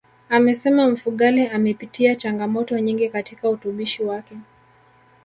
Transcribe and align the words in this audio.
Amesema 0.29 0.87
Mfugale 0.89 1.47
amepitia 1.49 2.15
changamoto 2.15 2.79
nyingi 2.79 3.09
katika 3.09 3.49
utumishi 3.49 4.03
wake 4.03 4.37